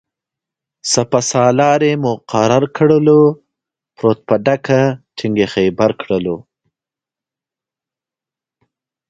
سپه 0.91 1.19
سالار 1.31 1.79
یې 1.87 1.93
مقرر 2.05 2.63
کړلو-پروت 2.77 4.19
په 4.27 4.35
ډکه 4.45 4.81
ټینګ 5.15 5.35
یې 5.41 5.47
خیبر 5.53 5.91
کړلو 6.01 6.37